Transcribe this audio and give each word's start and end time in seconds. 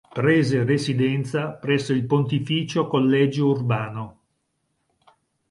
Prese 0.13 0.63
residenza 0.63 1.51
presso 1.51 1.93
il 1.93 2.07
Pontificio 2.07 2.87
Collegio 2.87 3.49
Urbano. 3.51 4.19